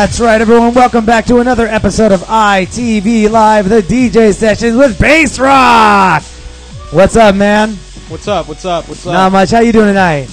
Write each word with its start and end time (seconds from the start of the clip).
That's 0.00 0.18
right, 0.18 0.40
everyone. 0.40 0.72
Welcome 0.72 1.04
back 1.04 1.26
to 1.26 1.40
another 1.40 1.66
episode 1.66 2.10
of 2.10 2.22
ITV 2.22 3.28
Live, 3.28 3.68
the 3.68 3.82
DJ 3.82 4.34
sessions 4.34 4.74
with 4.74 4.98
Bassrock. 4.98 6.22
What's 6.90 7.16
up, 7.16 7.34
man? 7.34 7.74
What's 8.08 8.26
up? 8.26 8.48
What's 8.48 8.64
up? 8.64 8.88
What's 8.88 9.06
up? 9.06 9.12
Not 9.12 9.30
much. 9.30 9.50
How 9.50 9.60
you 9.60 9.72
doing 9.72 9.88
tonight? 9.88 10.30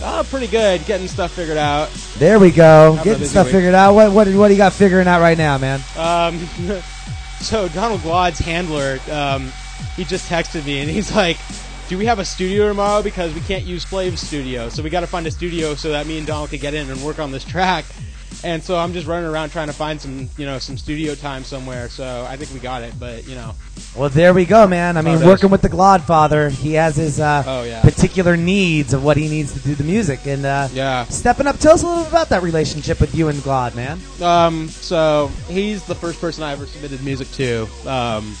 Oh, 0.00 0.24
pretty 0.30 0.46
good. 0.46 0.86
Getting 0.86 1.08
stuff 1.08 1.32
figured 1.32 1.56
out. 1.56 1.90
There 2.18 2.38
we 2.38 2.52
go. 2.52 2.92
Having 2.92 3.12
Getting 3.12 3.26
stuff 3.26 3.46
week. 3.46 3.54
figured 3.56 3.74
out. 3.74 3.94
What 3.94 4.12
what 4.12 4.28
what 4.28 4.46
do 4.46 4.54
you 4.54 4.58
got 4.58 4.72
figuring 4.72 5.08
out 5.08 5.20
right 5.20 5.36
now, 5.36 5.58
man? 5.58 5.80
Um, 5.96 6.38
so 7.40 7.66
Donald 7.70 8.00
Glaude's 8.02 8.38
handler, 8.38 9.00
um, 9.10 9.50
he 9.96 10.04
just 10.04 10.30
texted 10.30 10.64
me 10.64 10.78
and 10.78 10.88
he's 10.88 11.12
like, 11.12 11.38
"Do 11.88 11.98
we 11.98 12.06
have 12.06 12.20
a 12.20 12.24
studio 12.24 12.68
tomorrow? 12.68 13.02
Because 13.02 13.34
we 13.34 13.40
can't 13.40 13.64
use 13.64 13.82
Flav's 13.82 14.20
studio, 14.20 14.68
so 14.68 14.84
we 14.84 14.88
got 14.88 15.00
to 15.00 15.08
find 15.08 15.26
a 15.26 15.32
studio 15.32 15.74
so 15.74 15.90
that 15.90 16.06
me 16.06 16.16
and 16.16 16.28
Donald 16.28 16.50
can 16.50 16.60
get 16.60 16.74
in 16.74 16.88
and 16.88 17.02
work 17.02 17.18
on 17.18 17.32
this 17.32 17.42
track." 17.42 17.84
And 18.44 18.62
so 18.62 18.76
I'm 18.76 18.92
just 18.92 19.06
running 19.06 19.28
around 19.28 19.50
trying 19.50 19.68
to 19.68 19.72
find 19.72 19.98
some, 20.00 20.28
you 20.36 20.44
know, 20.44 20.58
some 20.58 20.76
studio 20.76 21.14
time 21.14 21.44
somewhere. 21.44 21.88
So 21.88 22.26
I 22.28 22.36
think 22.36 22.52
we 22.52 22.60
got 22.60 22.82
it, 22.82 22.92
but 23.00 23.26
you 23.26 23.34
know, 23.34 23.54
Well, 23.96 24.10
there 24.10 24.34
we 24.34 24.44
go, 24.44 24.66
man. 24.66 24.96
I 24.98 25.02
mean, 25.02 25.22
Oh, 25.22 25.26
working 25.26 25.48
with 25.50 25.62
the 25.62 25.68
Godfather, 25.70 26.50
he 26.50 26.74
has 26.74 26.94
his 26.96 27.20
uh, 27.20 27.42
Oh, 27.46 27.62
yeah. 27.62 27.80
particular 27.80 28.36
needs 28.36 28.92
of 28.92 29.02
what 29.02 29.16
he 29.16 29.28
needs 29.28 29.54
to 29.54 29.60
do 29.60 29.74
the 29.74 29.84
music, 29.84 30.26
and 30.26 30.44
uh, 30.44 30.68
yeah. 30.72 31.04
stepping 31.06 31.46
up. 31.46 31.58
Tell 31.58 31.72
us 31.72 31.82
a 31.82 31.86
little 31.86 32.02
bit 32.04 32.12
about 32.12 32.28
that 32.28 32.42
relationship 32.42 33.00
with 33.00 33.14
you 33.14 33.28
and 33.28 33.38
Glaude, 33.38 33.74
man. 33.74 33.98
Um, 34.20 34.68
so 34.68 35.30
he's 35.48 35.84
the 35.86 35.94
first 35.94 36.20
person 36.20 36.42
I 36.44 36.52
ever 36.52 36.66
submitted 36.66 37.02
music 37.02 37.30
to. 37.32 37.66
Um, 37.86 38.36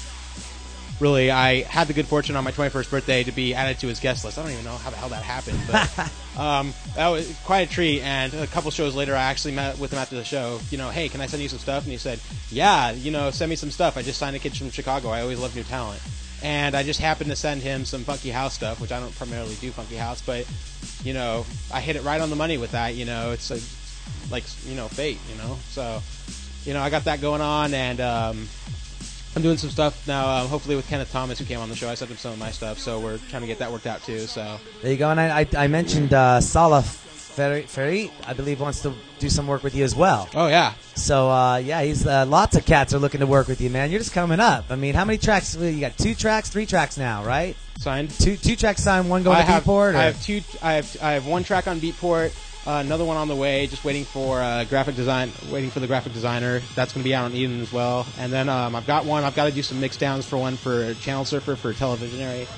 really, 1.00 1.30
I 1.30 1.62
had 1.62 1.88
the 1.88 1.92
good 1.92 2.06
fortune 2.06 2.36
on 2.36 2.44
my 2.44 2.52
21st 2.52 2.90
birthday 2.90 3.24
to 3.24 3.32
be 3.32 3.54
added 3.54 3.78
to 3.80 3.88
his 3.88 4.00
guest 4.00 4.24
list. 4.24 4.38
I 4.38 4.42
don't 4.42 4.52
even 4.52 4.64
know 4.64 4.76
how 4.76 4.90
the 4.90 4.96
hell 4.96 5.08
that 5.10 5.22
happened, 5.22 5.58
but 5.70 6.10
um, 6.38 6.72
that 6.96 7.08
was 7.08 7.36
quite 7.44 7.68
a 7.68 7.70
treat. 7.70 8.02
And 8.02 8.32
a 8.34 8.46
couple 8.46 8.70
shows 8.70 8.94
later, 8.94 9.14
I 9.14 9.22
actually 9.24 9.54
met 9.54 9.78
with 9.78 9.92
him 9.92 9.98
after 9.98 10.16
the 10.16 10.24
show. 10.24 10.60
You 10.70 10.78
know, 10.78 10.90
hey, 10.90 11.08
can 11.08 11.20
I 11.20 11.26
send 11.26 11.42
you 11.42 11.48
some 11.48 11.58
stuff? 11.58 11.84
And 11.84 11.92
he 11.92 11.98
said, 11.98 12.20
yeah, 12.50 12.92
you 12.92 13.10
know, 13.10 13.30
send 13.30 13.50
me 13.50 13.56
some 13.56 13.70
stuff. 13.70 13.96
I 13.96 14.02
just 14.02 14.18
signed 14.18 14.36
a 14.36 14.38
kid 14.38 14.56
from 14.56 14.70
Chicago. 14.70 15.08
I 15.08 15.22
always 15.22 15.38
love 15.38 15.54
new 15.54 15.64
talent. 15.64 16.00
And 16.42 16.74
I 16.74 16.82
just 16.82 17.00
happened 17.00 17.30
to 17.30 17.36
send 17.36 17.62
him 17.62 17.84
some 17.84 18.04
funky 18.04 18.30
house 18.30 18.54
stuff, 18.54 18.80
which 18.80 18.92
I 18.92 19.00
don't 19.00 19.14
primarily 19.16 19.54
do 19.56 19.70
funky 19.70 19.96
house, 19.96 20.20
but 20.20 20.46
you 21.02 21.14
know, 21.14 21.46
I 21.72 21.80
hit 21.80 21.96
it 21.96 22.02
right 22.02 22.20
on 22.20 22.30
the 22.30 22.36
money 22.36 22.58
with 22.58 22.72
that. 22.72 22.94
You 22.94 23.04
know, 23.04 23.32
it's 23.32 23.50
a, 23.50 23.58
like 24.30 24.44
you 24.66 24.74
know 24.74 24.88
fate. 24.88 25.18
You 25.30 25.38
know, 25.38 25.58
so 25.70 26.02
you 26.64 26.74
know 26.74 26.80
I 26.82 26.90
got 26.90 27.04
that 27.04 27.20
going 27.20 27.40
on, 27.40 27.72
and 27.72 28.00
um, 28.00 28.48
I'm 29.36 29.42
doing 29.42 29.56
some 29.56 29.70
stuff 29.70 30.06
now. 30.06 30.28
Um, 30.28 30.48
hopefully 30.48 30.76
with 30.76 30.88
Kenneth 30.88 31.10
Thomas, 31.10 31.38
who 31.38 31.44
came 31.44 31.58
on 31.58 31.68
the 31.68 31.76
show, 31.76 31.88
I 31.88 31.94
sent 31.94 32.10
him 32.10 32.16
some 32.16 32.32
of 32.32 32.38
my 32.38 32.50
stuff, 32.50 32.78
so 32.78 33.00
we're 33.00 33.18
trying 33.30 33.42
to 33.42 33.48
get 33.48 33.58
that 33.58 33.70
worked 33.72 33.86
out 33.86 34.02
too. 34.04 34.20
So 34.20 34.58
There 34.82 34.92
you 34.92 34.96
go. 34.96 35.10
And 35.10 35.20
I, 35.20 35.40
I, 35.40 35.46
I 35.56 35.66
mentioned 35.66 36.14
uh, 36.14 36.40
Salah 36.40 36.82
Ferri, 36.82 38.12
I 38.26 38.32
believe, 38.32 38.60
wants 38.60 38.82
to 38.82 38.94
do 39.18 39.28
some 39.28 39.48
work 39.48 39.64
with 39.64 39.74
you 39.74 39.82
as 39.82 39.96
well. 39.96 40.28
oh 40.34 40.46
yeah, 40.46 40.74
So 40.94 41.28
uh, 41.28 41.56
yeah, 41.56 41.82
he's 41.82 42.06
uh, 42.06 42.26
lots 42.26 42.56
of 42.56 42.64
cats 42.64 42.94
are 42.94 42.98
looking 42.98 43.20
to 43.20 43.26
work 43.26 43.48
with 43.48 43.60
you, 43.60 43.70
man. 43.70 43.90
You're 43.90 44.00
just 44.00 44.12
coming 44.12 44.38
up. 44.38 44.66
I 44.70 44.76
mean, 44.76 44.94
how 44.94 45.04
many 45.04 45.18
tracks? 45.18 45.56
You 45.56 45.80
got 45.80 45.98
two 45.98 46.14
tracks, 46.14 46.48
three 46.48 46.66
tracks 46.66 46.96
now, 46.96 47.24
right? 47.24 47.56
signed. 47.78 48.10
Two 48.10 48.36
two 48.36 48.56
tracks 48.56 48.82
signed, 48.82 49.10
one 49.10 49.22
going 49.24 49.36
I 49.36 49.40
to 49.40 49.46
have 49.46 49.64
Beatport. 49.64 49.94
Or? 49.94 49.96
I 49.96 50.04
have 50.04 50.22
two. 50.22 50.42
I 50.62 50.74
have 50.74 50.96
I 51.02 51.12
have 51.12 51.26
one 51.26 51.44
track 51.44 51.66
on 51.66 51.80
Beatport. 51.80 52.32
Uh, 52.66 52.80
another 52.82 53.04
one 53.04 53.18
on 53.18 53.28
the 53.28 53.36
way, 53.36 53.66
just 53.66 53.84
waiting 53.84 54.06
for 54.06 54.40
uh, 54.40 54.64
graphic 54.64 54.96
design, 54.96 55.30
waiting 55.50 55.70
for 55.70 55.80
the 55.80 55.86
graphic 55.86 56.14
designer. 56.14 56.60
That's 56.74 56.94
going 56.94 57.02
to 57.02 57.08
be 57.08 57.14
out 57.14 57.26
on 57.26 57.34
Eden 57.34 57.60
as 57.60 57.70
well. 57.70 58.06
And 58.18 58.32
then 58.32 58.48
um, 58.48 58.74
I've 58.74 58.86
got 58.86 59.04
one. 59.04 59.22
I've 59.22 59.34
got 59.34 59.44
to 59.44 59.52
do 59.52 59.62
some 59.62 59.80
mix 59.80 59.98
downs 59.98 60.26
for 60.26 60.38
one 60.38 60.56
for 60.56 60.94
Channel 60.94 61.26
Surfer 61.26 61.56
for 61.56 61.74
Televisionary. 61.74 62.48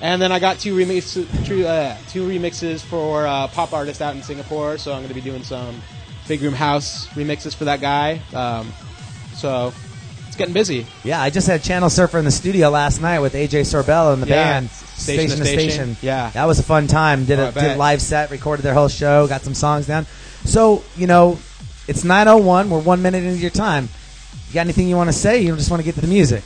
And 0.00 0.22
then 0.22 0.30
I 0.30 0.38
got 0.38 0.60
two 0.60 0.76
remixes, 0.76 1.26
two, 1.44 1.66
uh, 1.66 1.96
two 2.08 2.26
remixes 2.26 2.80
for 2.82 3.26
uh, 3.26 3.48
pop 3.48 3.72
artist 3.72 4.00
out 4.00 4.14
in 4.14 4.22
Singapore. 4.22 4.78
So 4.78 4.92
I'm 4.92 4.98
going 4.98 5.08
to 5.08 5.14
be 5.14 5.20
doing 5.20 5.42
some 5.42 5.82
Big 6.28 6.40
Room 6.40 6.54
House 6.54 7.08
remixes 7.08 7.54
for 7.56 7.64
that 7.64 7.80
guy. 7.80 8.20
Um, 8.32 8.72
so 9.34 9.74
getting 10.40 10.54
busy. 10.54 10.86
yeah, 11.04 11.20
I 11.22 11.30
just 11.30 11.46
had 11.46 11.62
Channel 11.62 11.88
Surfer 11.90 12.18
in 12.18 12.24
the 12.24 12.30
studio 12.30 12.68
last 12.70 13.00
night 13.00 13.20
with 13.20 13.34
AJ 13.34 13.62
Sorbello 13.62 14.12
and 14.12 14.22
the 14.22 14.26
Yeah, 14.28 14.34
band. 14.60 14.70
Station 14.70 15.38
to 15.38 15.44
Station. 15.44 15.96
Yeah. 16.02 16.30
that 16.30 16.44
was 16.46 16.58
a 16.58 16.62
fun 16.62 16.86
time. 16.86 17.24
Did 17.24 17.38
Oh, 17.38 17.48
a 17.48 17.52
did 17.52 17.64
a 17.72 17.76
live 17.76 18.02
set, 18.02 18.30
recorded 18.30 18.62
their 18.62 18.74
whole 18.74 18.88
show, 18.88 19.26
got 19.26 19.42
some 19.42 19.54
songs 19.54 19.86
down. 19.86 20.06
So 20.44 20.82
you 20.96 21.06
know, 21.06 21.38
it's 21.88 22.02
9:01. 22.04 22.68
We're 22.68 22.78
one 22.80 23.00
minute 23.02 23.22
into 23.24 23.40
your 23.40 23.50
time. 23.50 23.88
You 24.48 24.54
got 24.54 24.62
anything 24.62 24.88
you 24.88 24.96
want 24.96 25.08
to 25.08 25.12
say? 25.16 25.42
You 25.42 25.54
just 25.56 25.70
want 25.70 25.80
to 25.80 25.84
get 25.84 25.94
to 25.94 26.00
the 26.00 26.06
music. 26.08 26.42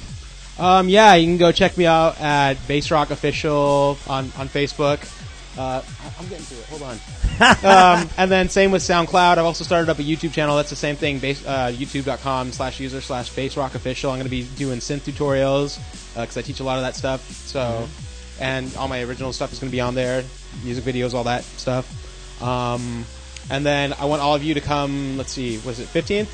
Um, 0.59 0.89
yeah, 0.89 1.15
you 1.15 1.27
can 1.27 1.37
go 1.39 1.51
check 1.53 1.77
me 1.77 1.87
out 1.87 2.21
at 2.21 2.55
Bassrock 2.69 3.11
Official 3.11 3.99
on, 4.07 4.31
on 4.39 4.49
Facebook. 4.49 5.01
Uh, 5.57 5.83
I'm 6.19 6.29
getting 6.29 6.45
to 6.47 6.55
it. 6.55 6.65
Hold 6.67 6.83
on. 6.83 6.97
um, 8.01 8.09
and 8.17 8.31
then 8.31 8.49
same 8.49 8.71
with 8.71 8.83
SoundCloud. 8.83 9.39
I've 9.39 9.45
also 9.45 9.65
started 9.65 9.89
up 9.89 9.99
a 9.99 10.03
YouTube 10.03 10.33
channel. 10.33 10.57
That's 10.57 10.71
the 10.71 10.77
same 10.77 10.97
thing. 10.97 11.19
Base, 11.19 11.45
uh, 11.47 11.73
YouTube.com 11.73 12.53
slash 12.53 12.81
user 12.81 13.01
slash 13.01 13.31
Bassrock 13.31 13.75
Official. 13.75 14.11
I'm 14.11 14.19
going 14.19 14.25
to 14.25 14.31
be 14.31 14.45
doing 14.57 14.79
synth 14.79 15.01
tutorials 15.01 15.79
because 16.15 16.37
I 16.37 16.43
teach 16.43 16.61
a 16.61 16.65
lot 16.65 16.77
of 16.79 16.83
that 16.83 16.97
stuff. 16.97 17.29
So, 17.31 17.89
and 18.41 18.75
all 18.77 18.89
my 18.89 19.03
original 19.03 19.33
stuff 19.33 19.53
is 19.53 19.59
going 19.59 19.71
to 19.71 19.73
be 19.73 19.81
on 19.81 19.95
there. 19.95 20.25
Music 20.65 20.85
videos, 20.85 21.15
all 21.15 21.25
that 21.25 21.45
stuff. 21.45 22.43
Um, 22.43 23.05
and 23.51 23.65
then 23.65 23.93
I 23.95 24.07
want 24.07 24.23
all 24.23 24.35
of 24.35 24.43
you 24.43 24.55
to 24.55 24.61
come. 24.61 25.17
Let's 25.17 25.33
see, 25.33 25.59
was 25.59 25.79
it 25.79 25.89
15th? 25.89 26.29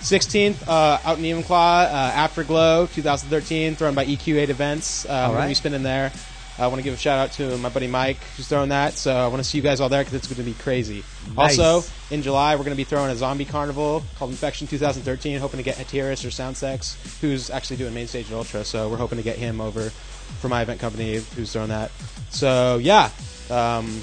16th, 0.00 0.66
uh, 0.66 0.98
out 1.04 1.18
in 1.18 1.24
Evenclaw, 1.24 1.84
uh, 1.84 1.88
Afterglow 1.88 2.86
2013, 2.86 3.76
thrown 3.76 3.94
by 3.94 4.04
EQ8 4.04 4.48
Events. 4.48 5.06
Uh, 5.06 5.26
going 5.26 5.36
right. 5.36 5.42
to 5.42 5.48
be 5.48 5.54
spinning 5.54 5.82
there. 5.84 6.10
I 6.58 6.66
want 6.66 6.78
to 6.78 6.82
give 6.82 6.94
a 6.94 6.98
shout 6.98 7.18
out 7.18 7.32
to 7.32 7.56
my 7.58 7.70
buddy 7.70 7.86
Mike, 7.86 8.18
who's 8.36 8.46
throwing 8.46 8.68
that. 8.68 8.94
So 8.94 9.14
I 9.14 9.26
want 9.28 9.38
to 9.38 9.44
see 9.44 9.58
you 9.58 9.62
guys 9.62 9.80
all 9.80 9.88
there 9.88 10.02
because 10.02 10.14
it's 10.14 10.26
going 10.26 10.36
to 10.36 10.42
be 10.42 10.54
crazy. 10.62 11.02
Nice. 11.36 11.58
Also, 11.58 11.88
in 12.10 12.22
July, 12.22 12.54
we're 12.54 12.64
going 12.64 12.76
to 12.76 12.76
be 12.76 12.84
throwing 12.84 13.10
a 13.10 13.16
zombie 13.16 13.44
carnival 13.44 14.02
called 14.16 14.30
Infection 14.30 14.66
2013, 14.66 15.38
hoping 15.38 15.58
to 15.58 15.64
get 15.64 15.76
Hatiras 15.76 16.24
or 16.24 16.28
Soundsex, 16.28 17.20
who's 17.20 17.48
actually 17.50 17.78
doing 17.78 17.94
main 17.94 18.06
stage 18.06 18.30
at 18.30 18.36
Ultra. 18.36 18.64
So 18.64 18.88
we're 18.88 18.96
hoping 18.96 19.18
to 19.18 19.24
get 19.24 19.36
him 19.36 19.60
over 19.60 19.90
for 19.90 20.48
my 20.48 20.62
event 20.62 20.80
company, 20.80 21.14
who's 21.14 21.52
throwing 21.52 21.70
that. 21.70 21.90
So 22.30 22.78
yeah, 22.78 23.10
um, 23.50 24.00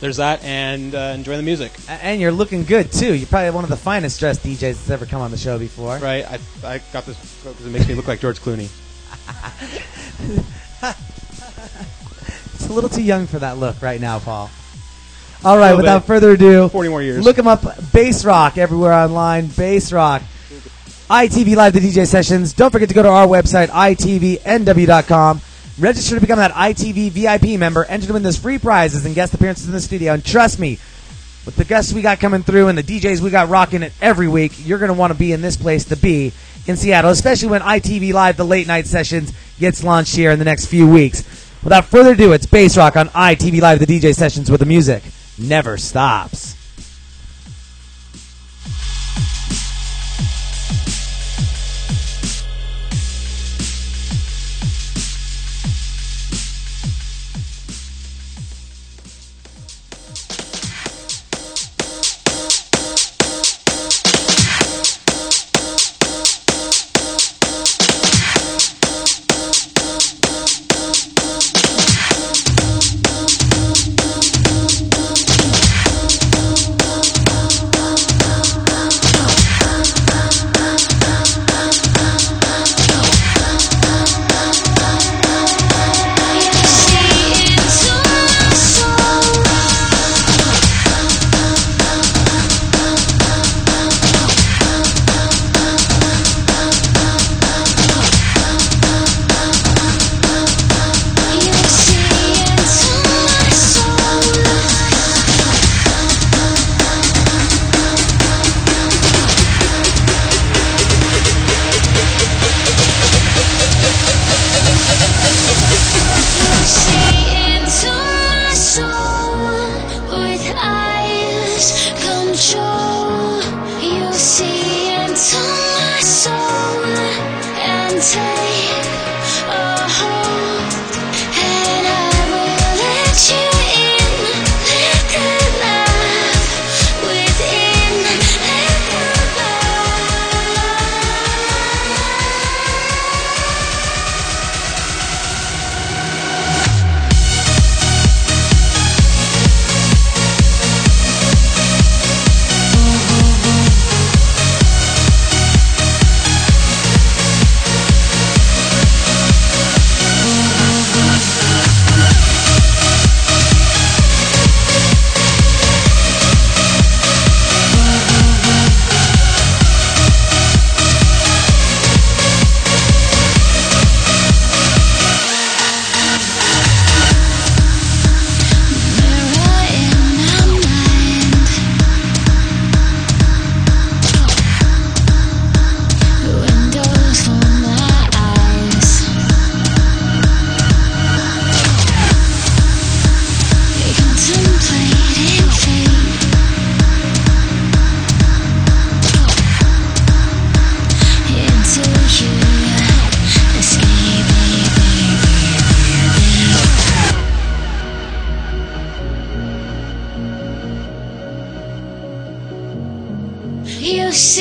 there's 0.00 0.16
that, 0.16 0.42
and 0.42 0.94
uh, 0.94 1.12
enjoy 1.14 1.36
the 1.36 1.42
music. 1.42 1.72
And 1.88 2.20
you're 2.20 2.32
looking 2.32 2.64
good 2.64 2.90
too. 2.90 3.14
You're 3.14 3.28
probably 3.28 3.50
one 3.50 3.64
of 3.64 3.70
the 3.70 3.76
finest 3.76 4.18
dressed 4.18 4.42
DJs 4.42 4.60
that's 4.60 4.90
ever 4.90 5.06
come 5.06 5.20
on 5.20 5.30
the 5.30 5.36
show 5.36 5.58
before. 5.58 5.98
Right? 5.98 6.24
I, 6.24 6.38
I 6.64 6.80
got 6.92 7.06
this 7.06 7.42
because 7.44 7.64
it 7.64 7.70
makes 7.70 7.86
me 7.86 7.94
look 7.94 8.08
like 8.08 8.20
George 8.20 8.40
Clooney. 8.40 8.70
A 12.70 12.72
little 12.72 12.88
too 12.88 13.02
young 13.02 13.26
for 13.26 13.40
that 13.40 13.58
look 13.58 13.82
right 13.82 14.00
now, 14.00 14.20
Paul. 14.20 14.48
All 15.44 15.58
right, 15.58 15.74
without 15.74 16.02
bit. 16.02 16.06
further 16.06 16.30
ado, 16.30 16.68
40 16.68 16.88
more 16.88 17.02
years. 17.02 17.24
look 17.24 17.36
him 17.36 17.48
up. 17.48 17.62
Bassrock 17.62 18.58
everywhere 18.58 18.92
online. 18.92 19.48
Bassrock. 19.48 20.22
ITV 21.10 21.56
Live 21.56 21.72
the 21.72 21.80
DJ 21.80 22.06
sessions. 22.06 22.52
Don't 22.52 22.70
forget 22.70 22.88
to 22.88 22.94
go 22.94 23.02
to 23.02 23.08
our 23.08 23.26
website, 23.26 23.66
itvnw.com. 23.70 25.40
Register 25.80 26.14
to 26.14 26.20
become 26.20 26.38
that 26.38 26.52
ITV 26.52 27.10
VIP 27.10 27.58
member. 27.58 27.84
Enter 27.86 28.06
to 28.06 28.12
win 28.12 28.22
those 28.22 28.36
free 28.36 28.58
prizes 28.58 29.04
and 29.04 29.16
guest 29.16 29.34
appearances 29.34 29.66
in 29.66 29.72
the 29.72 29.80
studio. 29.80 30.12
And 30.12 30.24
trust 30.24 30.60
me, 30.60 30.78
with 31.44 31.56
the 31.56 31.64
guests 31.64 31.92
we 31.92 32.02
got 32.02 32.20
coming 32.20 32.44
through 32.44 32.68
and 32.68 32.78
the 32.78 32.84
DJs 32.84 33.20
we 33.20 33.30
got 33.30 33.48
rocking 33.48 33.82
it 33.82 33.92
every 34.00 34.28
week, 34.28 34.52
you're 34.64 34.78
going 34.78 34.92
to 34.92 34.98
want 34.98 35.12
to 35.12 35.18
be 35.18 35.32
in 35.32 35.40
this 35.40 35.56
place 35.56 35.86
to 35.86 35.96
be 35.96 36.32
in 36.68 36.76
Seattle, 36.76 37.10
especially 37.10 37.48
when 37.48 37.62
ITV 37.62 38.12
Live, 38.12 38.36
the 38.36 38.44
late 38.44 38.68
night 38.68 38.86
sessions, 38.86 39.32
gets 39.58 39.82
launched 39.82 40.14
here 40.14 40.30
in 40.30 40.38
the 40.38 40.44
next 40.44 40.66
few 40.66 40.86
weeks. 40.86 41.49
Without 41.62 41.84
further 41.84 42.12
ado, 42.12 42.32
it's 42.32 42.46
Bassrock 42.46 42.96
on 42.96 43.08
ITV 43.08 43.60
Live, 43.60 43.80
the 43.80 43.86
DJ 43.86 44.14
sessions, 44.14 44.50
where 44.50 44.56
the 44.56 44.64
music 44.64 45.02
never 45.38 45.76
stops. 45.76 46.56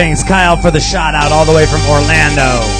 Thanks, 0.00 0.22
Kyle, 0.24 0.56
for 0.56 0.70
the 0.70 0.80
shout 0.80 1.14
out 1.14 1.30
all 1.30 1.44
the 1.44 1.52
way 1.52 1.66
from 1.66 1.82
Orlando. 1.82 2.79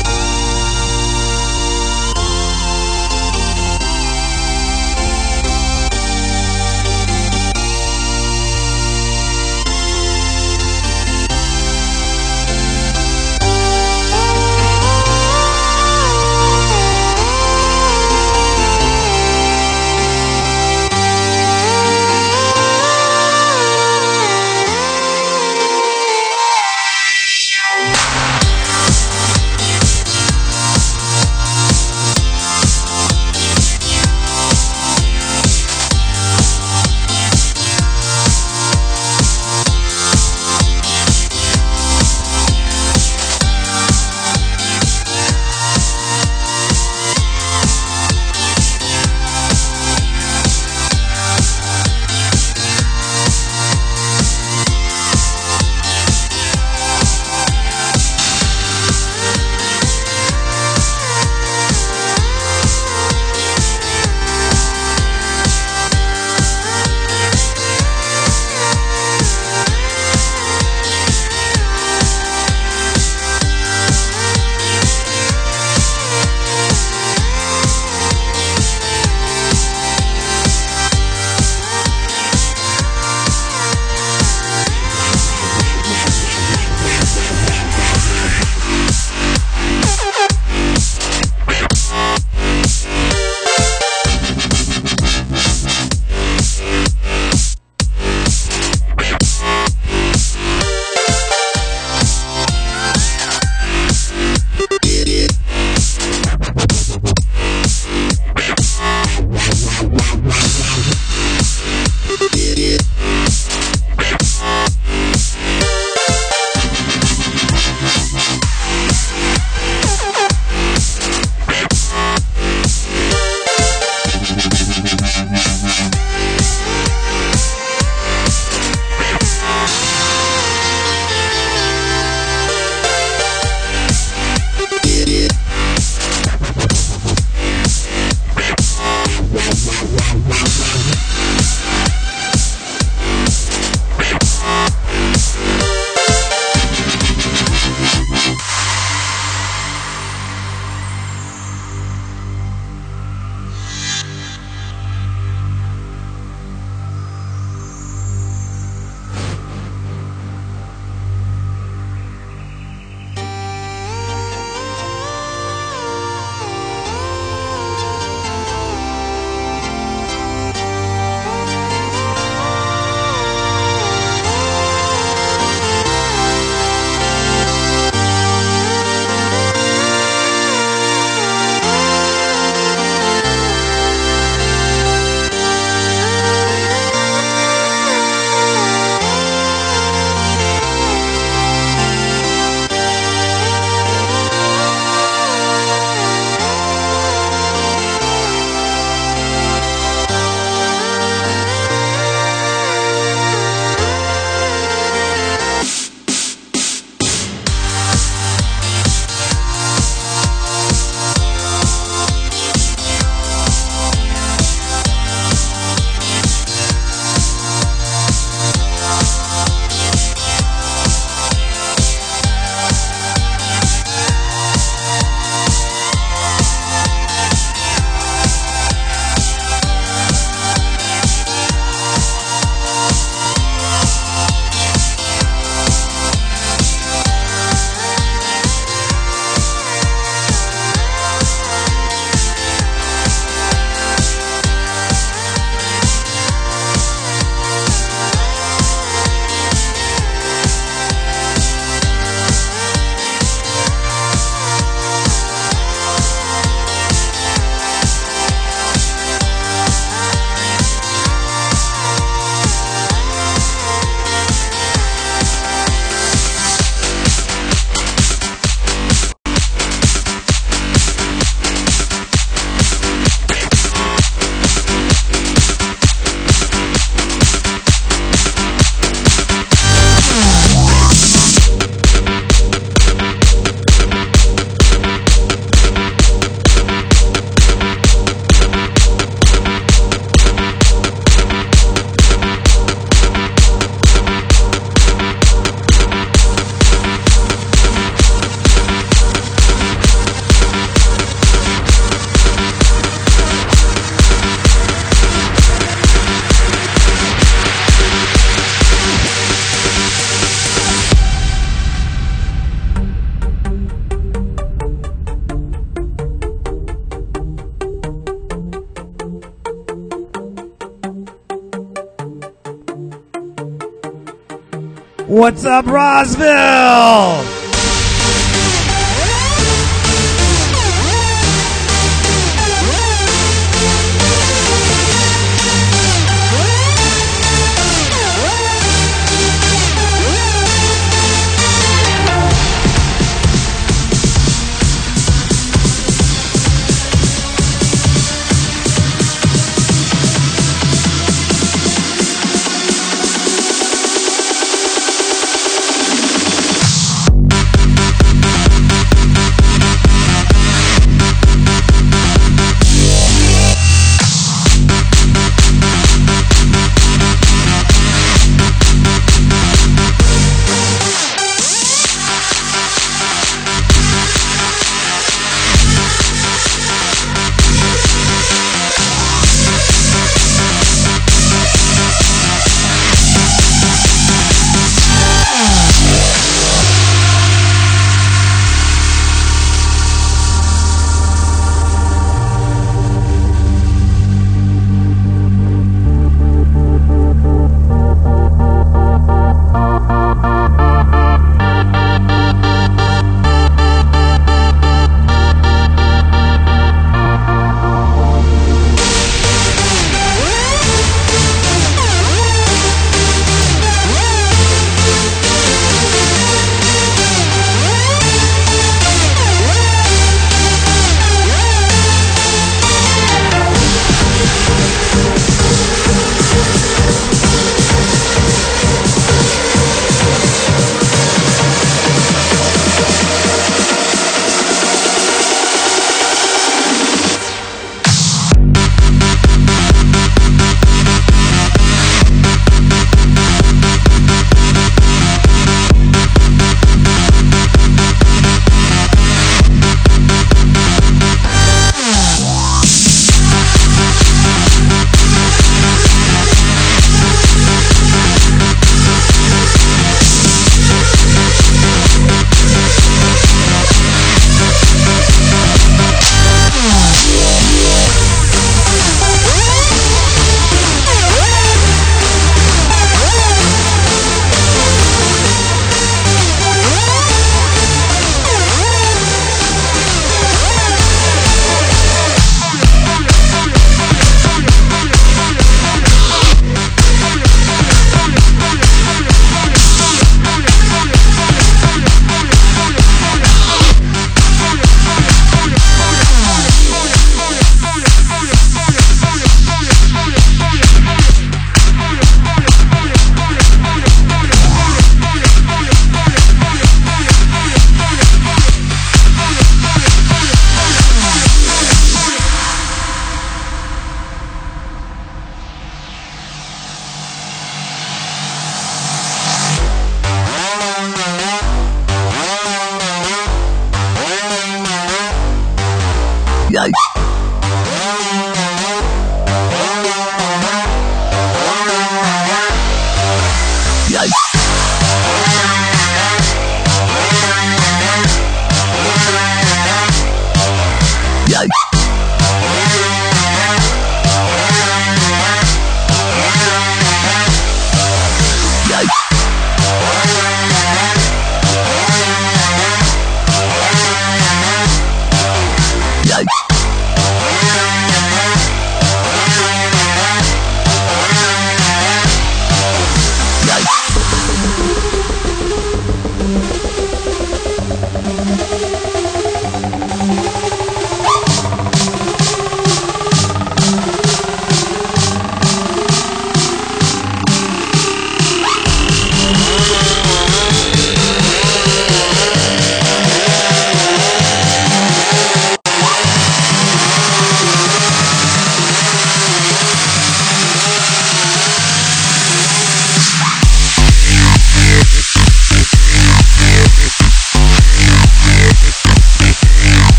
What's 325.20 325.44
up, 325.44 325.66
Rosville? 325.66 327.39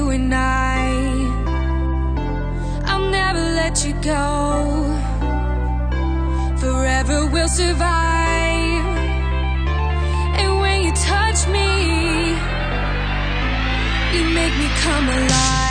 you 0.00 0.10
and 0.10 0.34
I. 0.34 0.86
I'll 2.90 3.08
never 3.10 3.42
let 3.60 3.74
you 3.84 3.92
go. 4.12 4.24
Forever 6.62 7.16
we'll 7.32 7.54
survive. 7.62 8.86
And 10.40 10.50
when 10.62 10.78
you 10.86 10.92
touch 11.12 11.40
me 11.56 11.70
You 14.14 14.22
make 14.38 14.54
me 14.60 14.68
come 14.84 15.06
alive. 15.08 15.69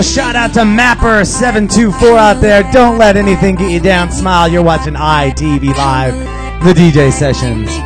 Special 0.00 0.22
shout 0.22 0.34
out 0.36 0.54
to 0.54 0.60
Mapper724 0.60 2.16
out 2.16 2.40
there. 2.40 2.62
Don't 2.72 2.96
let 2.96 3.16
anything 3.18 3.54
get 3.54 3.70
you 3.70 3.80
down. 3.80 4.10
Smile. 4.10 4.48
You're 4.48 4.62
watching 4.62 4.94
ITV 4.94 5.76
Live, 5.76 6.64
the 6.64 6.72
DJ 6.72 7.12
sessions. 7.12 7.79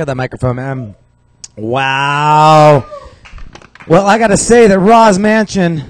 Up 0.00 0.06
that 0.06 0.16
microphone, 0.16 0.56
man. 0.56 0.94
Wow. 1.56 2.86
Well, 3.88 4.06
I 4.06 4.18
got 4.18 4.28
to 4.28 4.36
say 4.36 4.66
that 4.68 4.78
Roz 4.78 5.18
Mansion 5.18 5.82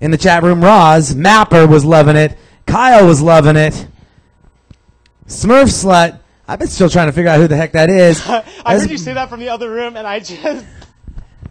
in 0.00 0.10
the 0.10 0.16
chat 0.18 0.42
room, 0.42 0.62
Roz 0.64 1.14
Mapper 1.14 1.66
was 1.66 1.84
loving 1.84 2.16
it. 2.16 2.38
Kyle 2.66 3.06
was 3.06 3.20
loving 3.20 3.56
it. 3.56 3.86
Smurf 5.26 5.64
Slut. 5.64 6.20
I've 6.46 6.58
been 6.58 6.68
still 6.68 6.88
trying 6.88 7.08
to 7.08 7.12
figure 7.12 7.30
out 7.30 7.40
who 7.40 7.48
the 7.48 7.56
heck 7.56 7.72
that 7.72 7.90
is. 7.90 8.20
I 8.28 8.40
That's- 8.40 8.82
heard 8.82 8.90
you 8.90 8.98
say 8.98 9.14
that 9.14 9.28
from 9.28 9.40
the 9.40 9.48
other 9.48 9.70
room, 9.70 9.96
and 9.96 10.06
I 10.06 10.20
just 10.20 10.64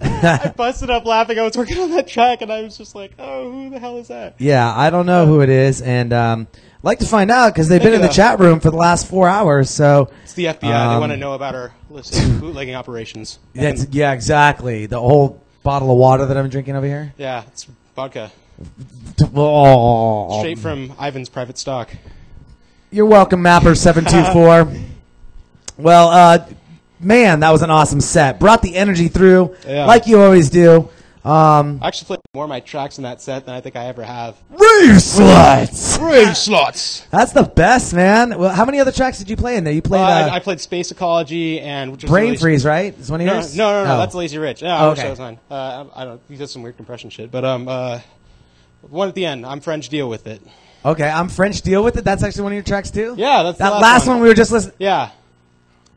I 0.01 0.53
busted 0.57 0.89
up 0.89 1.05
laughing. 1.05 1.39
I 1.39 1.43
was 1.43 1.57
working 1.57 1.77
on 1.79 1.91
that 1.91 2.07
track, 2.07 2.41
and 2.41 2.51
I 2.51 2.61
was 2.61 2.77
just 2.77 2.93
like, 2.95 3.13
"Oh, 3.17 3.51
who 3.51 3.69
the 3.69 3.79
hell 3.79 3.97
is 3.97 4.09
that?" 4.09 4.35
Yeah, 4.39 4.71
I 4.75 4.89
don't 4.89 5.05
know 5.05 5.25
who 5.25 5.41
it 5.41 5.49
is, 5.49 5.81
and 5.81 6.13
um, 6.13 6.47
like 6.83 6.99
to 6.99 7.07
find 7.07 7.31
out 7.31 7.53
because 7.53 7.67
they've 7.69 7.81
been 7.81 7.93
in 7.93 8.01
the 8.01 8.07
chat 8.09 8.39
room 8.39 8.59
for 8.59 8.69
the 8.69 8.77
last 8.77 9.07
four 9.07 9.27
hours. 9.27 9.69
So 9.71 10.09
It's 10.23 10.33
the 10.33 10.45
FBI. 10.45 10.59
they 10.61 10.67
Um, 10.71 10.99
want 10.99 11.11
to 11.11 11.17
know 11.17 11.33
about 11.33 11.55
our 11.55 11.71
bootlegging 11.89 12.75
operations. 12.75 13.39
that's, 13.55 13.87
yeah, 13.91 14.11
exactly. 14.11 14.85
The 14.85 14.99
whole 14.99 15.41
bottle 15.63 15.89
of 15.91 15.97
water 15.97 16.25
that 16.27 16.37
I'm 16.37 16.49
drinking 16.49 16.75
over 16.75 16.85
here. 16.85 17.13
yeah, 17.17 17.43
it's 17.47 17.65
vodka 17.95 18.31
Oh, 19.35 20.39
straight 20.39 20.59
from 20.59 20.93
Ivan's 21.01 21.29
private 21.29 21.57
stock. 21.57 21.89
You're 22.91 23.05
welcome, 23.07 23.41
Mapper 23.41 23.75
seven 23.75 24.05
two 24.05 24.23
four. 24.25 24.71
Well, 25.75 26.09
uh, 26.09 26.45
man, 26.99 27.39
that 27.39 27.49
was 27.49 27.63
an 27.63 27.71
awesome 27.71 27.99
set. 27.99 28.39
Brought 28.39 28.61
the 28.61 28.75
energy 28.75 29.07
through, 29.07 29.55
Yeah. 29.67 29.87
like 29.87 30.05
you 30.05 30.21
always 30.21 30.51
do. 30.51 30.87
Um, 31.25 31.79
I 31.81 31.87
actually 31.87 32.07
played 32.07 32.19
more 32.33 32.43
of 32.43 32.49
my 32.49 32.59
tracks 32.59 32.97
in 32.97 33.03
that 33.05 33.21
set 33.21 33.45
than 33.45 33.55
I 33.55 33.61
think 33.61 33.77
I 33.77 33.85
ever 33.85 34.03
have. 34.03 34.35
Rave 34.49 34.97
sluts. 34.97 35.97
Rave 36.01 36.35
slots. 36.35 37.07
That's 37.11 37.31
the 37.31 37.43
best, 37.43 37.93
man. 37.93 38.37
Well, 38.37 38.49
how 38.53 38.65
many 38.65 38.79
other 38.81 38.91
tracks 38.91 39.19
did 39.19 39.29
you 39.29 39.37
play 39.37 39.55
in 39.55 39.63
there? 39.63 39.73
You 39.73 39.81
played 39.81 40.01
Well, 40.01 40.29
uh, 40.29 40.31
I, 40.31 40.35
I 40.35 40.39
played 40.39 40.59
Space 40.59 40.91
Ecology 40.91 41.61
and 41.61 41.91
which 41.93 42.03
was 42.03 42.09
Brain 42.11 42.25
really- 42.25 42.37
Freeze, 42.37 42.65
right? 42.65 42.97
Is 42.99 43.09
one 43.09 43.21
of 43.21 43.27
No, 43.27 43.33
yours? 43.35 43.55
no, 43.55 43.71
no, 43.71 43.85
no, 43.87 43.93
Oh. 43.95 43.97
that's 43.99 44.15
Lazy 44.15 44.37
Rich. 44.37 44.61
Yeah, 44.63 44.75
I 44.75 44.89
wish 44.89 44.99
Okay. 44.99 45.07
that 45.07 45.09
was 45.11 45.19
mine. 45.19 45.39
Uh, 45.49 45.85
I 45.95 46.01
I 46.01 46.05
don't. 46.05 46.21
He 46.29 46.35
does 46.35 46.51
some 46.51 46.61
weird 46.61 46.75
compression 46.75 47.09
shit, 47.09 47.31
but 47.31 47.45
um, 47.45 47.69
uh, 47.69 47.99
one 48.81 49.07
at 49.07 49.15
the 49.15 49.25
end. 49.25 49.45
I'm 49.45 49.61
French. 49.61 49.87
Deal 49.87 50.09
with 50.09 50.27
it. 50.27 50.41
Okay, 50.83 51.07
I'm 51.09 51.29
French. 51.29 51.61
Deal 51.61 51.81
with 51.85 51.95
it. 51.95 52.03
That's 52.03 52.21
actually 52.23 52.43
one 52.43 52.51
of 52.51 52.55
your 52.55 52.63
tracks 52.63 52.91
too. 52.91 53.15
Yeah, 53.17 53.43
that's 53.43 53.57
the 53.59 53.63
that 53.63 53.69
last 53.71 53.81
last 53.81 54.07
one. 54.07 54.15
one 54.17 54.23
we 54.23 54.27
were 54.27 54.33
just 54.35 54.51
listening. 54.51 54.75
Yeah, 54.79 55.11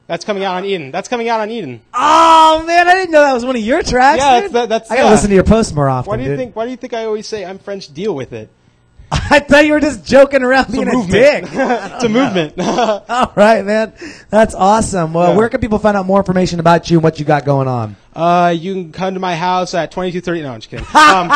that's 0.06 0.24
coming 0.24 0.44
out 0.44 0.56
on 0.56 0.64
Eden. 0.64 0.90
That's 0.92 1.08
coming 1.08 1.28
out 1.28 1.40
on 1.40 1.50
Eden. 1.50 1.80
Oh 1.94 2.62
man, 2.66 2.88
I 2.88 2.94
didn't 2.94 3.10
know 3.12 3.22
that 3.22 3.32
was 3.34 3.44
one 3.44 3.56
of 3.56 3.62
your 3.62 3.82
tracks. 3.82 4.18
Yeah, 4.20 4.40
dude. 4.42 4.52
that's- 4.52 4.68
that's- 4.68 4.90
I 4.90 4.96
gotta 4.96 5.06
yeah. 5.08 5.12
listen 5.12 5.28
to 5.30 5.34
your 5.34 5.44
post 5.44 5.74
more 5.74 5.88
often. 5.88 6.08
Why 6.10 6.16
do 6.16 6.22
you 6.22 6.28
dude. 6.30 6.38
think? 6.38 6.56
Why 6.56 6.64
do 6.64 6.70
you 6.70 6.76
think 6.76 6.92
I 6.94 7.04
always 7.04 7.26
say 7.26 7.44
I'm 7.44 7.58
French? 7.58 7.92
Deal 7.92 8.14
with 8.14 8.32
it. 8.32 8.50
I 9.12 9.38
thought 9.38 9.64
you 9.64 9.72
were 9.72 9.78
just 9.80 10.04
joking 10.04 10.42
around 10.42 10.72
being 10.72 10.88
a, 10.88 11.06
dick. 11.06 11.44
it's 11.52 12.04
a 12.04 12.08
movement. 12.08 12.54
All 12.58 13.32
right, 13.36 13.64
man. 13.64 13.92
That's 14.30 14.52
awesome. 14.54 15.12
Well, 15.12 15.30
Yeah. 15.30 15.36
where 15.36 15.48
can 15.48 15.60
people 15.60 15.78
find 15.78 15.96
out 15.96 16.06
more 16.06 16.18
information 16.18 16.58
about 16.58 16.90
you 16.90 16.96
and 16.98 17.04
what 17.04 17.18
you 17.20 17.24
got 17.24 17.44
going 17.44 17.68
on? 17.68 17.94
uh, 18.16 18.52
you 18.56 18.72
can 18.74 18.92
come 18.92 19.14
to 19.14 19.20
my 19.20 19.36
house 19.36 19.74
at 19.74 19.90
2230. 19.92 20.42
No, 20.42 20.52
I'm 20.54 20.60
just 20.60 20.70
kidding. 20.70 20.86
Um, 20.96 21.30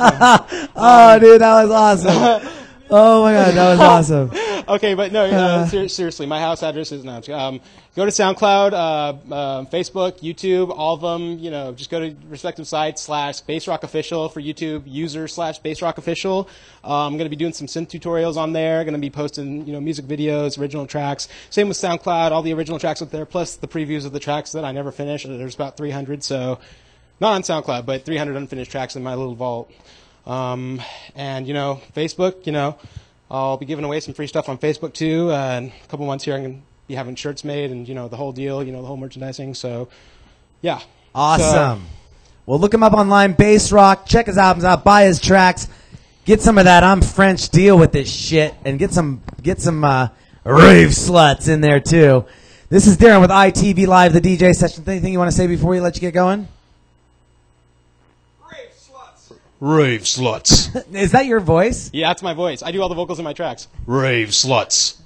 Oh, 0.00 1.18
dude, 1.20 1.40
that 1.40 1.64
was 1.66 1.70
awesome. 1.70 2.48
Oh 2.90 3.22
my 3.22 3.32
god, 3.32 3.54
that 3.54 3.70
was 3.70 3.80
awesome. 4.10 4.30
okay, 4.68 4.94
but 4.94 5.12
no, 5.12 5.24
uh, 5.24 5.66
ser- 5.66 5.88
seriously, 5.88 6.24
my 6.26 6.40
house 6.40 6.62
address 6.62 6.90
is 6.90 7.04
no. 7.04 7.20
Um, 7.34 7.60
go 7.94 8.06
to 8.06 8.10
SoundCloud, 8.10 8.72
uh, 8.72 9.34
uh, 9.34 9.64
Facebook, 9.66 10.20
YouTube, 10.20 10.70
all 10.74 10.94
of 10.94 11.00
them. 11.02 11.38
You 11.38 11.50
know, 11.50 11.72
just 11.72 11.90
go 11.90 12.00
to 12.00 12.16
respective 12.28 12.66
sites 12.66 13.02
slash 13.02 13.42
Bassrock 13.42 13.82
Official 13.82 14.28
for 14.30 14.40
YouTube, 14.40 14.84
user 14.86 15.28
slash 15.28 15.60
Bassrock 15.60 15.98
Official. 15.98 16.48
Uh, 16.82 17.06
I'm 17.06 17.12
going 17.18 17.26
to 17.26 17.30
be 17.30 17.36
doing 17.36 17.52
some 17.52 17.66
synth 17.66 17.88
tutorials 17.88 18.36
on 18.36 18.52
there. 18.54 18.82
Going 18.84 18.94
to 18.94 19.00
be 19.00 19.10
posting 19.10 19.66
you 19.66 19.72
know 19.74 19.80
music 19.80 20.06
videos, 20.06 20.58
original 20.58 20.86
tracks. 20.86 21.28
Same 21.50 21.68
with 21.68 21.76
SoundCloud, 21.76 22.30
all 22.30 22.42
the 22.42 22.54
original 22.54 22.78
tracks 22.78 23.02
up 23.02 23.10
there, 23.10 23.26
plus 23.26 23.56
the 23.56 23.68
previews 23.68 24.06
of 24.06 24.12
the 24.12 24.20
tracks 24.20 24.52
that 24.52 24.64
I 24.64 24.72
never 24.72 24.92
finished. 24.92 25.26
There's 25.28 25.54
about 25.54 25.76
300, 25.76 26.24
so 26.24 26.58
not 27.20 27.32
on 27.34 27.42
SoundCloud, 27.42 27.84
but 27.84 28.04
300 28.04 28.36
unfinished 28.36 28.70
tracks 28.70 28.96
in 28.96 29.02
my 29.02 29.14
little 29.14 29.34
vault. 29.34 29.70
Um, 30.28 30.80
and 31.16 31.48
you 31.48 31.54
know, 31.54 31.80
Facebook, 31.96 32.46
you 32.46 32.52
know, 32.52 32.76
I'll 33.30 33.56
be 33.56 33.66
giving 33.66 33.84
away 33.84 34.00
some 34.00 34.14
free 34.14 34.26
stuff 34.26 34.48
on 34.48 34.58
Facebook 34.58 34.92
too. 34.92 35.30
Uh, 35.32 35.58
in 35.58 35.72
a 35.84 35.88
couple 35.88 36.06
months 36.06 36.24
here, 36.24 36.34
I'm 36.36 36.42
gonna 36.42 36.58
be 36.86 36.94
having 36.94 37.14
shirts 37.14 37.44
made 37.44 37.70
and 37.70 37.88
you 37.88 37.94
know 37.94 38.08
the 38.08 38.16
whole 38.16 38.32
deal, 38.32 38.62
you 38.62 38.70
know, 38.72 38.80
the 38.82 38.86
whole 38.86 38.96
merchandising. 38.98 39.54
So, 39.54 39.88
yeah, 40.60 40.80
Awesome. 41.14 41.86
well, 42.46 42.58
look 42.58 42.74
him 42.74 42.82
up 42.82 42.92
online, 42.92 43.34
Bassrock. 43.34 44.06
Check 44.06 44.26
his 44.26 44.36
albums 44.38 44.64
out. 44.64 44.84
Buy 44.84 45.04
his 45.04 45.18
tracks. 45.20 45.66
Get 46.26 46.42
some 46.42 46.58
of 46.58 46.64
that. 46.64 46.84
I'm 46.84 47.00
French. 47.00 47.48
Deal 47.48 47.78
with 47.78 47.92
this 47.92 48.12
shit, 48.12 48.54
and 48.66 48.78
get 48.78 48.92
some 48.92 49.22
get 49.42 49.62
some 49.62 49.82
uh, 49.82 50.08
rave 50.44 50.90
sluts 50.90 51.48
in 51.48 51.62
there 51.62 51.80
too. 51.80 52.26
This 52.68 52.86
is 52.86 52.98
Darren 52.98 53.22
with 53.22 53.30
ITV 53.30 53.86
Live, 53.86 54.12
the 54.12 54.20
DJ 54.20 54.54
session. 54.54 54.84
Anything 54.86 55.14
you 55.14 55.18
want 55.18 55.30
to 55.30 55.36
say 55.36 55.46
before 55.46 55.70
we 55.70 55.80
let 55.80 55.94
you 55.94 56.02
get 56.02 56.12
going? 56.12 56.48
Rave 59.60 60.02
sluts. 60.02 60.74
Is 60.94 61.12
that 61.12 61.26
your 61.26 61.40
voice? 61.40 61.90
Yeah, 61.92 62.08
that's 62.08 62.22
my 62.22 62.34
voice. 62.34 62.62
I 62.62 62.70
do 62.70 62.80
all 62.82 62.88
the 62.88 62.94
vocals 62.94 63.18
in 63.18 63.24
my 63.24 63.32
tracks. 63.32 63.68
Rave 63.86 64.28
sluts. 64.28 64.98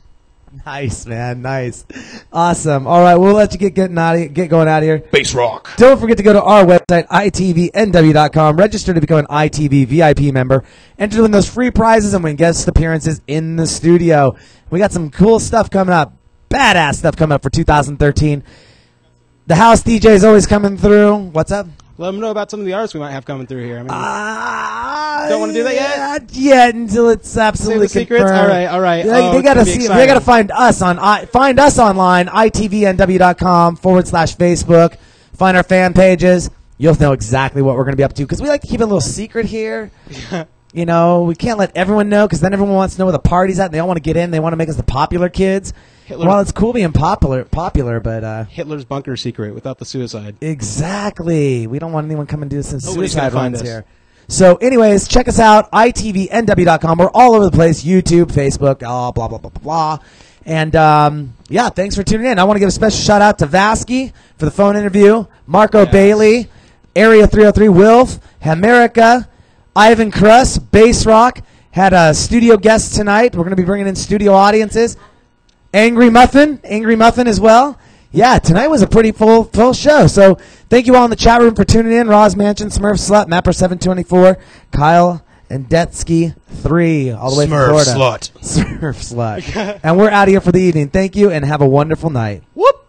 Nice, 0.66 1.06
man. 1.06 1.40
Nice. 1.40 1.86
Awesome. 2.30 2.86
All 2.86 3.00
right, 3.00 3.16
we'll 3.16 3.32
let 3.32 3.52
you 3.52 3.58
get 3.58 3.74
getting 3.74 3.96
out 3.96 4.16
of, 4.16 4.34
get 4.34 4.50
going 4.50 4.68
out 4.68 4.78
of 4.78 4.84
here. 4.84 4.98
Bassrock. 4.98 5.76
Don't 5.76 5.98
forget 5.98 6.18
to 6.18 6.22
go 6.22 6.34
to 6.34 6.42
our 6.42 6.64
website, 6.64 7.06
itvnw.com. 7.08 8.56
Register 8.58 8.92
to 8.92 9.00
become 9.00 9.20
an 9.20 9.26
ITV 9.26 9.86
VIP 9.86 10.34
member. 10.34 10.64
Enter 10.98 11.16
to 11.16 11.22
win 11.22 11.30
those 11.30 11.48
free 11.48 11.70
prizes 11.70 12.12
and 12.12 12.22
win 12.22 12.36
guest 12.36 12.68
appearances 12.68 13.22
in 13.26 13.56
the 13.56 13.66
studio. 13.66 14.36
We 14.68 14.78
got 14.78 14.92
some 14.92 15.10
cool 15.10 15.40
stuff 15.40 15.70
coming 15.70 15.94
up. 15.94 16.14
Badass 16.50 16.96
stuff 16.96 17.16
coming 17.16 17.34
up 17.34 17.42
for 17.42 17.48
2013. 17.48 18.44
The 19.46 19.54
house 19.54 19.82
DJ 19.82 20.10
is 20.10 20.22
always 20.22 20.46
coming 20.46 20.76
through. 20.76 21.16
What's 21.16 21.50
up? 21.50 21.66
Let 21.98 22.06
them 22.08 22.20
know 22.20 22.30
about 22.30 22.50
some 22.50 22.58
of 22.60 22.66
the 22.66 22.72
artists 22.72 22.94
we 22.94 23.00
might 23.00 23.10
have 23.12 23.24
coming 23.24 23.46
through 23.46 23.64
here. 23.64 23.78
I 23.78 23.82
mean, 23.82 23.90
Uh, 23.90 25.28
Don't 25.28 25.40
wanna 25.40 25.52
do 25.52 25.62
that 25.64 25.74
yet? 25.74 25.98
Not 25.98 26.32
yet 26.34 26.74
until 26.74 27.10
it's 27.10 27.36
absolutely 27.36 27.86
Save 27.88 28.08
the 28.08 28.14
secrets? 28.16 28.22
confirmed. 28.22 28.40
All 28.40 28.48
right, 28.48 28.66
all 28.66 28.80
right. 28.80 29.04
They, 29.04 29.10
Oh, 29.10 29.32
they 29.32 29.38
it's 29.38 29.42
gotta 29.46 29.60
gonna 29.60 29.64
be 29.66 29.70
see. 29.72 29.78
They 29.78 29.84
exciting. 29.84 30.06
gotta 30.08 30.20
find 30.20 30.50
us 30.50 30.82
on 30.82 30.98
I, 30.98 31.26
find 31.26 31.60
us 31.60 31.78
online. 31.78 32.26
itvnw.com 32.28 33.76
forward 33.76 34.08
slash 34.08 34.36
Facebook. 34.36 34.96
Find 35.36 35.56
our 35.56 35.62
fan 35.62 35.92
pages. 35.94 36.50
You'll 36.78 36.94
know 36.98 37.12
exactly 37.12 37.62
what 37.62 37.76
we're 37.76 37.84
gonna 37.84 37.96
be 37.96 38.04
up 38.04 38.14
to 38.14 38.22
because 38.22 38.40
we 38.42 38.48
like 38.48 38.62
to 38.62 38.66
keep 38.66 38.80
it 38.80 38.84
a 38.84 38.86
little 38.86 39.00
secret 39.00 39.46
here. 39.46 39.90
You 40.74 40.86
know, 40.86 41.24
we 41.24 41.34
can't 41.34 41.58
let 41.58 41.76
everyone 41.76 42.08
know 42.08 42.26
because 42.26 42.40
then 42.40 42.54
everyone 42.54 42.74
wants 42.74 42.94
to 42.94 42.98
know 42.98 43.04
where 43.04 43.12
the 43.12 43.18
party's 43.18 43.60
at 43.60 43.66
and 43.66 43.74
they 43.74 43.78
all 43.78 43.86
want 43.86 43.98
to 43.98 44.02
get 44.02 44.16
in. 44.16 44.30
They 44.30 44.40
want 44.40 44.54
to 44.54 44.56
make 44.56 44.70
us 44.70 44.76
the 44.76 44.82
popular 44.82 45.28
kids. 45.28 45.74
Hitler- 46.06 46.26
Well, 46.26 46.40
it's 46.40 46.52
cool 46.52 46.72
being 46.72 46.92
popular, 46.92 47.44
popular, 47.44 48.00
but 48.00 48.24
uh, 48.24 48.44
Hitler's 48.44 48.84
bunker 48.84 49.16
secret 49.16 49.54
without 49.54 49.78
the 49.78 49.84
suicide. 49.84 50.36
Exactly. 50.40 51.66
We 51.66 51.78
don't 51.78 51.92
want 51.92 52.06
anyone 52.06 52.26
coming 52.26 52.48
to 52.48 52.56
do 52.56 52.62
some 52.62 52.80
Nobody's 52.82 53.12
suicide 53.12 53.32
runs 53.32 53.60
here. 53.60 53.84
So, 54.28 54.56
anyways, 54.56 55.08
check 55.08 55.28
us 55.28 55.38
out, 55.38 55.70
itvnw.com. 55.72 56.98
We're 56.98 57.10
all 57.12 57.34
over 57.34 57.44
the 57.44 57.50
place 57.50 57.82
YouTube, 57.84 58.26
Facebook, 58.26 58.82
oh, 58.86 59.12
blah, 59.12 59.28
blah, 59.28 59.38
blah, 59.38 59.50
blah, 59.50 59.62
blah. 59.62 59.98
And, 60.44 60.74
um, 60.74 61.34
yeah, 61.48 61.68
thanks 61.68 61.94
for 61.94 62.02
tuning 62.02 62.26
in. 62.26 62.38
I 62.38 62.44
want 62.44 62.56
to 62.56 62.60
give 62.60 62.68
a 62.68 62.72
special 62.72 62.98
shout 62.98 63.20
out 63.22 63.38
to 63.40 63.46
Vasky 63.46 64.12
for 64.38 64.44
the 64.44 64.50
phone 64.50 64.76
interview, 64.76 65.26
Marco 65.46 65.86
Bailey, 65.86 66.48
Area 66.96 67.26
303, 67.26 67.68
Wilf, 67.68 68.18
America, 68.44 69.28
Ivan 69.76 70.10
Kruss, 70.10 70.58
Bassrock. 70.58 71.42
Had 71.70 71.92
a 71.92 72.12
studio 72.12 72.56
guest 72.56 72.94
tonight. 72.94 73.34
We're 73.34 73.44
going 73.44 73.56
to 73.56 73.62
be 73.62 73.64
bringing 73.64 73.86
in 73.86 73.94
studio 73.96 74.32
audiences. 74.34 74.96
Angry 75.74 76.10
Muffin, 76.10 76.60
Angry 76.64 76.96
Muffin 76.96 77.26
as 77.26 77.40
well. 77.40 77.78
Yeah, 78.10 78.38
tonight 78.38 78.68
was 78.68 78.82
a 78.82 78.86
pretty 78.86 79.10
full 79.12 79.44
full 79.44 79.72
show. 79.72 80.06
So 80.06 80.34
thank 80.68 80.86
you 80.86 80.96
all 80.96 81.04
in 81.04 81.10
the 81.10 81.16
chat 81.16 81.40
room 81.40 81.54
for 81.54 81.64
tuning 81.64 81.92
in. 81.92 82.08
Roz 82.08 82.36
Mansion, 82.36 82.68
Smurf 82.68 82.98
Slut, 82.98 83.26
Mapper 83.26 83.52
seven 83.54 83.78
twenty 83.78 84.02
four, 84.02 84.36
Kyle 84.70 85.24
and 85.48 85.66
Detsky 85.68 86.34
three, 86.46 87.10
all 87.10 87.30
the 87.30 87.38
way 87.38 87.46
from 87.46 87.56
Smurf 87.56 87.68
Florida. 87.68 87.90
slut. 87.90 88.30
Smurf 88.80 89.42
slut. 89.44 89.80
and 89.82 89.96
we're 89.96 90.10
out 90.10 90.24
of 90.28 90.32
here 90.32 90.42
for 90.42 90.52
the 90.52 90.60
evening. 90.60 90.88
Thank 90.90 91.16
you 91.16 91.30
and 91.30 91.42
have 91.44 91.62
a 91.62 91.66
wonderful 91.68 92.10
night. 92.10 92.42
Whoop. 92.54 92.86